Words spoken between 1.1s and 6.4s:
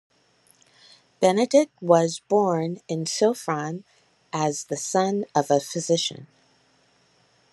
Benedek was born in Sopron as the son of a physician.